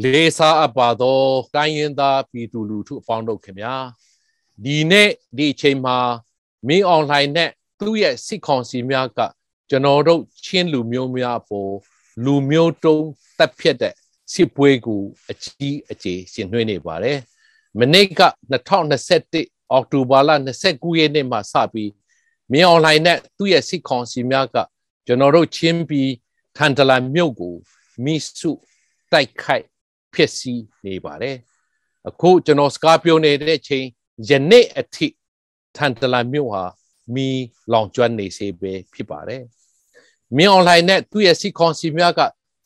[0.00, 1.20] လေးစားအပ်ပါသော
[1.54, 3.74] တိုင်းရင်းသားပြည်သူလူထုအပေါင်းတို့ခင်ဗျာ
[4.64, 5.96] ဒီနေ့ဒီအချိန်မှာ
[6.68, 7.50] မင်းအွန်လိုင်းနဲ့
[7.80, 9.20] သူ့ရဲ့စစ်ကောင်စီများက
[9.70, 11.72] ကျွန်တော်တို့ချင်းလူမျိုးများပေါ်
[12.24, 13.06] လူမျိုးတုံး
[13.38, 13.94] တက်ဖြတ်တဲ့
[14.32, 17.18] စစ်ပွဲကိုအကြီးအကျယ်ရှင်နှွှဲနေပါတယ်
[17.78, 18.22] မနေ့က
[18.80, 20.30] 2021အောက်တိုဘာလ
[20.66, 21.90] 29ရက်နေ့မှာစပြီး
[22.52, 24.56] မင်းအွန်လိုင်းနဲ့သူ့ရဲ့စစ်ကောင်စီများက
[25.06, 26.10] ကျွန်တော်တို့ချင်းပြည်
[26.56, 27.54] ထန်တလန်မြို့ကို
[28.04, 28.50] မိစု
[29.12, 29.66] တိုက်ခိုက်
[30.14, 30.54] ဖြစ်စီ
[30.86, 31.36] နေပါတယ်
[32.08, 33.86] အခုကျွန်တော်စကားပြောနေတဲ့ချိန်
[34.28, 35.08] ယနေ့အထိ
[35.76, 36.64] ထန်တလန်မြို့ဟာ
[37.14, 37.28] မီ
[37.72, 39.42] လောင်ကျွမ်းနေစေပဲဖြစ်ပါတယ်
[40.36, 42.20] မင်းအွန်လိုင်းနဲ့သူ့ရဲ့စီကွန်စီများက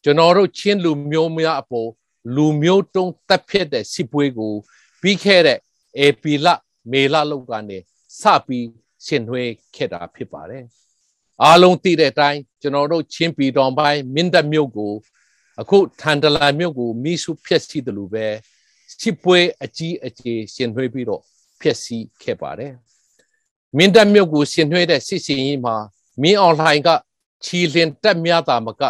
[0.05, 1.89] ကျွန်တော်တို့ချင်းလူမျိုးများအပေါ်
[2.35, 4.55] လူမျိုးတုံးတက်ဖြစ်တဲ့စစ်ပွဲကို
[5.01, 5.59] ပြီးခဲ့တဲ့
[5.99, 6.47] အေပီလ
[6.91, 7.79] မေလလောက်ကနေ
[8.21, 8.67] စပြီး
[9.07, 10.65] ဆင်နွှဲခဲ့တာဖြစ်ပါတယ်
[11.43, 14.93] အားလုံးသိတဲ့အတိုင်းကျွန်တော်တို့ချင်းပြည်တော်ပိုင်းမင်းတပ်မြို့ကို
[15.61, 18.27] အခုထန်တလာမြို့ကိုမိစုဖျက်ဆီးတယ်လို့ပဲ
[19.01, 21.23] စစ်ပွဲအကြီးအကျယ်ရှင်နှွှဲပြီးတော့
[21.61, 22.73] ဖျက်ဆီးခဲ့ပါတယ်
[23.77, 25.77] မင်းတပ်မြို့ကိုရှင်နှွှဲတဲ့စစ်စင်ကြီးမှာ
[26.23, 26.89] မင်းအွန်လိုင်းက
[27.45, 28.83] ချီလင်တက်များတာမက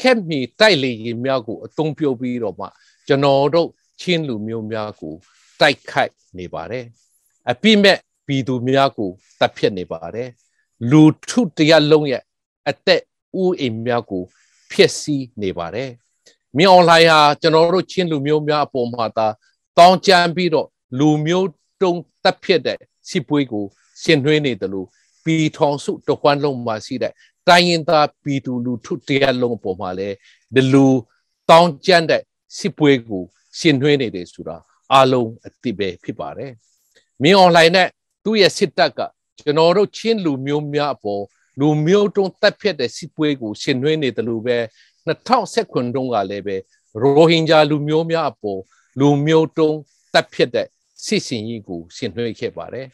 [0.00, 2.66] ခက်မီတိုက်လေရင်များကိုအသုံးပြုပြီးတော့မှ
[3.06, 3.68] ကျွန်တော်တို့
[4.00, 5.14] ချင်းလူမျိုးများကို
[5.60, 6.84] တိုက်ခိုက်နေပါတယ်
[7.50, 10.28] အပြိမဲ့ပြည်သူများကိုတပ်ဖြတ်နေပါတယ်
[10.90, 12.22] လူထုတရားလုံးရဲ့
[12.68, 13.02] အသက်
[13.42, 14.22] ဥအိမ်များကို
[14.70, 15.90] ဖျက်ဆီးနေပါတယ်။
[16.58, 19.26] မြေအွန်လိုင်းဟာကျွန်တော်တို့ချင်းလူမျိုးများအပေါ်မှာသာ
[19.78, 21.48] တောင်းကြမ်းပြီးတော့လူမျိုး
[21.82, 21.92] တုံ
[22.24, 22.78] တက်ဖြစ်တဲ့
[23.10, 23.64] စစ်ပွဲကို
[24.02, 24.86] ရှင်နှွှဲနေတယ်လို့
[25.24, 27.12] ပြည်ထောင်စုတခွန်းလုံးမှာရှိတဲ့
[27.48, 30.16] တိုင်းရင်သားပြည်သူလူထုတရားလုံးအပေါ်မှာလည်း
[30.54, 30.86] ဒီလူ
[31.50, 32.22] တောင်းကြမ်းတဲ့
[32.58, 33.22] စစ်ပွဲကို
[33.58, 34.56] ရှင်နှွှဲနေတယ်ဆိုတာ
[34.92, 36.52] အားလုံးအသိပဲဖြစ်ပါတယ်။
[37.22, 37.88] မြေအွန်လိုင်းနဲ့
[38.24, 39.00] သူ့ရဲ့စစ်တပ်က
[39.40, 41.22] ကျွန်တော်တို့ချင်းလူမျိုးများအပေါ်
[41.60, 44.56] လူမျိုးတုံးတက်ဖြတ်တဲ့စစ်ပွဲကိုရှင်နှွှဲနေတယ်လို့ပဲ
[45.06, 46.56] 2019တုန်းကလည်းပဲ
[47.00, 48.60] ရိုဟင်ဂျာလူမျိုးများအပေါ်
[49.00, 49.78] လူမျိုးတုံး
[50.14, 50.66] တက်ဖြတ်တဲ့
[51.04, 52.86] စစ်စင်ကြီးကိုရှင်နှွှဲခဲ့ပါတယ်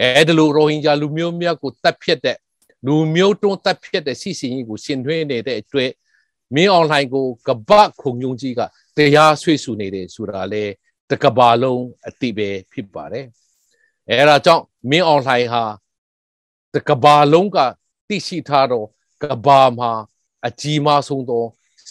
[0.00, 2.38] အဲဒီလိုရိုဟင်ဂျာလူမျိုးများကိုတက်ဖြတ်တဲ့
[2.86, 5.90] လူမျိုးတုံးတက်ဖြတ်တဲ့စစ်စင်ကြီးကိုရှင်နှွှဲနေတဲ့အတွက်
[6.54, 8.60] မင်းအွန်လိုင်းကိုကပတ်ခုံညုံကြီးက
[8.96, 10.64] တရားဆွေးဆူနေတယ်ဆိုတာလေ
[11.10, 13.26] တကဘာလုံးအတိပဲဖြစ်ပါတယ်
[14.10, 15.64] အဲဒါကြောင့်မင်းအွန်လိုင်းဟာ
[16.74, 17.58] တကဘာလုံးက
[18.08, 18.86] သိရှိထားတော့
[19.22, 19.92] ကဘာမှာ
[20.46, 21.44] အကြီးမားဆုံးသော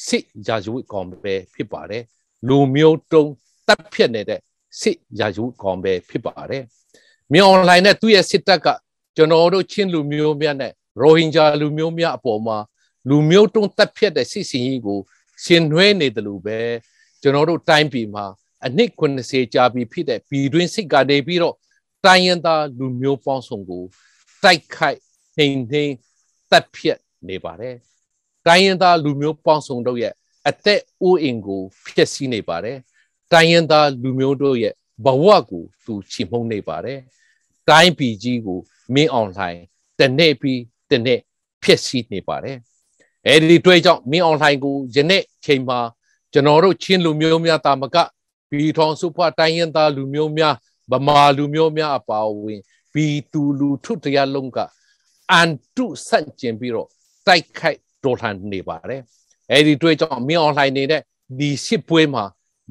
[0.08, 2.04] စစ်ရာဇဝတ်ကောင်ပဲဖြစ်ပါတယ်
[2.48, 3.32] လူမျိုးတုံး
[3.68, 4.40] တပ်ဖြတ်နေတဲ့
[4.82, 6.64] စစ်ရာဇဝတ်ကောင်ပဲဖြစ်ပါတယ်
[7.32, 8.68] မြေအွန်လိုင်းနဲ့သူ့ရဲ့စစ်တပ်က
[9.16, 10.72] ကျွန်တော်တို့ချင်းလူမျိုးများနဲ့
[11.02, 12.58] ရိုဟင်ဂျာလူမျိုးများအပေါ်မှာ
[13.10, 15.00] လူမျိုးတုံးတပ်ဖြတ်တဲ့စစ်စင်ကြီးကို
[15.44, 16.60] ရှင်နှွဲနေတယ်လို့ပဲ
[17.22, 18.26] ကျွန်တော်တို့တိုင်းပြည်မှာ
[18.66, 21.56] အနှစ်90ကြာပြီဖြစ်တဲ့ပြည်တွင်းစစ်ကနေပြီးတော့
[22.06, 23.84] တိုင်းရင်းသားလူမျိုးပေါင်းစုံကို
[24.44, 25.00] တိုက်ခိုက်
[25.38, 25.94] နှိမ်နှင်း
[26.52, 27.76] တပ်ဖြတ်နေပါတယ်
[28.48, 30.14] တိုင်းရင်းသားလူမျိုးပေါင်းစုံတို့ရဲ့
[30.50, 32.78] အသက်အိုးအိမ်ကိုဖျက်ဆီးနေပါတယ်
[33.34, 34.74] တိုင်းရင်းသားလူမျိုးတို့ရဲ့
[35.06, 37.00] ဘဝကိုသူချီမှုန်းနေပါတယ်
[37.70, 38.60] တိုင်းပြည်ကြီးကို
[38.94, 39.60] မင်းအောင်လှိုင်
[40.00, 41.20] တနေ့ပြီးတနေ့
[41.64, 42.58] ဖျက်ဆီးနေပါတယ်
[43.28, 45.80] အဲဒီတွေ့ကြောင့်မင်းအောင်လှိုင်ကိုယနေ့ချိန်မှာ
[46.34, 47.98] ကျွန်တော်တို့ချင်းလူမျိုးများတာမက
[48.50, 50.56] ပြည်ထောင်စုဖွဲ့တိုင်းရင်းသားလူမျိုးများ
[50.92, 52.60] ဗမာလူမျိုးများအပါအဝင်
[52.94, 54.58] ပြည်သူလူထုတရားလုံးက
[55.32, 56.90] အန်တုဆန့်ကျင်ပြီးတော့
[57.28, 59.02] တိုက်ခိုက် တော်လှန်နေပါတယ်
[59.52, 61.02] အဲဒီတွေ့ကြောင့်မင်းအွန်လိုင်းနေတဲ့
[61.40, 62.24] ဒီစစ်ပွဲမှာ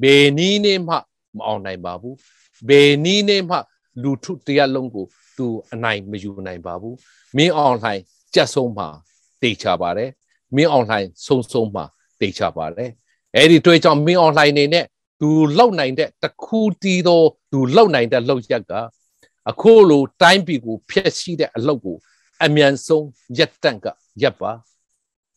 [0.03, 0.95] ဘယ်နည်းနဲ့မှ
[1.37, 2.15] မအောင်နိုင်ပါဘူး
[2.69, 3.57] ဘယ်နည်းနဲ့မှ
[4.01, 5.05] လူထုတရားလုံးကို
[5.37, 6.95] သူအနိုင်မယူနိုင်ပါဘူး
[7.37, 8.03] မင်းအွန်လိုင်း
[8.33, 8.87] ကြက်ဆုံးမှာ
[9.41, 10.09] တေချပါတယ်
[10.55, 11.85] မင်းအွန်လိုင်းဆုံးဆုံးမှာ
[12.21, 12.91] တေချပါတယ်
[13.35, 14.85] အဲ့ဒီတွေ့ကြောင့်မင်းအွန်လိုင်းနေနဲ့
[15.21, 17.21] သူလောက်နိုင်တဲ့တခုတီးသော
[17.51, 18.73] သူလောက်နိုင်တဲ့လောက်ရက်က
[19.49, 21.97] အခုလိုတိုင်းပြည်ကိုဖျက်ဆီးတဲ့အလုပ်ကို
[22.45, 23.87] အမြန်ဆုံးရက်တန့်က
[24.21, 24.51] ရပ်ပါ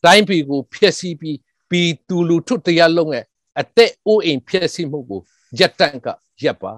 [0.05, 1.37] တိုင်းပြည်ကိုဖျက်ဆီးပြီး
[1.69, 3.25] ပြည်သူလူထုတရားလုံးရဲ့
[3.59, 5.21] အသက်အိုးအိမ်ဖျက်ဆီးမှုကို
[5.59, 6.07] ရက်တန့်က
[6.43, 6.73] ရပ်ပါ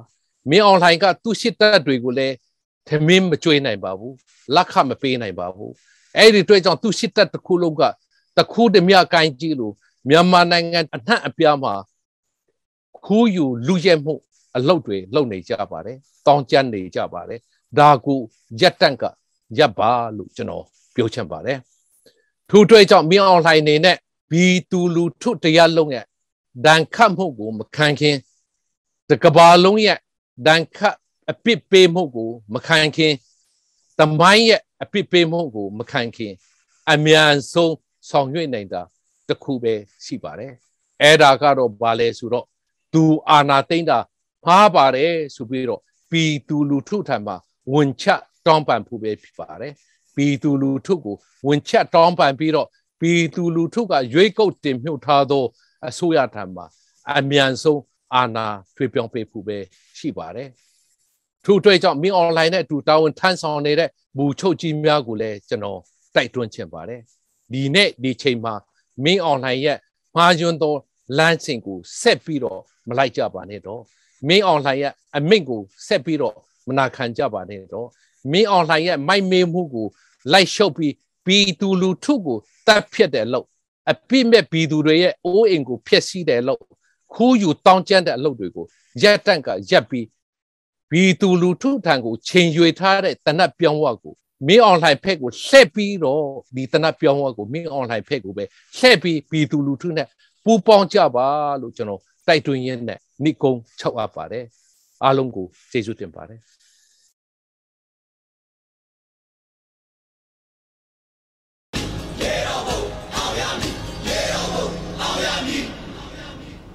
[0.50, 2.36] မင်းအွန်လိုင်းကသူ့ရှစ်တပ်တွေကိုလည်း
[2.88, 4.16] သမင်းမကြွေးနိုင်ပါဘူး
[4.56, 5.74] လက်ခမပေးနိုင်ပါဘူး
[6.18, 7.84] အဲ့ဒီတွေ့ကြောင့်သူ့ရှစ်တပ်တစ်ခုလုံးက
[8.38, 9.74] တခုတည်းမြကိုင်းကြီးလို့
[10.10, 11.74] မြန်မာနိုင်ငံအနှံ့အပြားမှာ
[13.06, 14.14] ခူးယူလူရဲမှု
[14.56, 15.98] အလုပ်တွေလုပ်နေကြပါတယ်
[16.28, 17.40] တောင်းကျမ်းနေကြပါတယ်
[17.78, 18.16] ဒါကူ
[18.62, 19.04] ရက်တန့်က
[19.58, 20.66] ရပ်ပါလို့ကျွန်တော်
[20.96, 21.58] ပြောချင်ပါတယ်
[22.56, 23.98] ထို့အတွက်ကြောင့်မင်းအောင်လှိုင်နေနဲ့
[24.32, 26.06] ဘီတူလူထုတရားလုံးရဲ့
[26.66, 28.18] ဒဏ်ခတ်မှုကိုမခံခင်
[29.10, 29.98] တကဘာလုံးရဲ့
[30.48, 30.96] ဒဏ်ခတ်
[31.32, 33.14] အပစ်ပေးမှုကိုမခံခင်
[34.00, 36.34] တမိုင်းရဲ့အပစ်ပေးမှုကိုမခံခင်
[36.92, 37.76] အမြန်ဆုံး
[38.10, 38.82] ဆောင်ရွက်နိုင်တာ
[39.30, 39.74] တခုပဲ
[40.06, 40.54] ရှိပါတယ်
[41.02, 42.46] အဲ့ဒါကတော့ဘာလဲဆိုတော့
[42.94, 44.00] သူအာနာသိမ့်တာ
[44.44, 47.36] ဖားပါတယ်ဆိုပြီးတော့ပီသူလူထုထံမှာ
[47.74, 48.06] ဝန်ချ
[48.46, 49.74] တောင်းပန်ဖို့ပဲဖြစ်ပါတယ်
[50.16, 51.16] ပြည်သူလူထုကို
[51.48, 52.68] ဝင်ချက်တောင်းပန်ပြီးတော့
[53.02, 55.44] ပြည်သူလူထုကရွေးကုတ်တင်မြှုပ်ထားသော
[55.88, 56.66] အစိုးရထံမှာ
[57.18, 57.82] အမြန်ဆုံး
[58.16, 59.58] အာဏာထွေပြောင်းပေးဖို့ပဲ
[59.98, 60.50] ရှိပါတယ်
[61.46, 65.80] ထို့အတွက်ကြောင့်မင်းအွန်လိုင်းနဲ့အတူတာဝန်ထမ်းဆောင်နေတဲ့ဘူချုပ်ကြီးများကိုလည်းကျွန်တော်
[66.16, 67.02] တိုက်တွန်းချင်ပါတယ်
[67.54, 68.54] ဒီနေ့ဒီချိန်မှာ
[69.04, 69.78] မင်းအွန်လိုင်းရဲ့
[70.16, 70.74] မှားယွန်းသော
[71.18, 73.82] လမ်းစဉ်ကိုဆက်ပြီးတော့မလိုက်ကြပါနဲ့တော့
[74.28, 76.36] မင်းအွန်လိုင်းရဲ့အမိန့်ကိုဆက်ပြီးတော့
[76.68, 77.88] မနာခံကြပါနဲ့တော့
[78.32, 79.88] မင်းအွန်လိုင်းရဲ့မိုက်မေးမှုကို
[80.32, 80.94] လိုက်ရှုပ်ပြီး
[81.26, 82.38] ဘီသူလူထုကို
[82.68, 83.46] တတ်ဖြတ်တယ်လို့
[83.92, 86.62] အပြစ်မဲ့ဘီသူတွေရဲ့အိုးအိမ်ကိုဖျက်ဆီးတယ်လို့
[87.14, 88.66] ခူးယူတောင်းကျမ်းတဲ့အလုပ်တွေကို
[89.02, 90.08] ရက်တန့်ကရက်ပြီး
[90.92, 94.14] ဘီသူလူထုထံကိုချိန်ရွေထားတဲ့တနတ်ပြောင်းဝကို
[94.48, 96.22] မင်းအွန်လိုင်းဖက်ကိုလှည့်ပြီးတော့
[96.56, 98.44] ဒီတနတ်ပြောင်းဝကိုမင်းအွန်လိုင်းဖက်ကိုပဲ
[98.78, 100.08] လှည့်ပြီးဘီသူလူထုနဲ့
[100.46, 101.28] ပူပေါင်းကြပါ
[101.62, 104.46] လို့ကျွန်တော်တိုက်တွန်းရင်းနဲ့နှိကုံးချုပ်အပ်ပါတယ်
[105.04, 106.40] အားလုံးကိုကျေးဇူးတင်ပါတယ်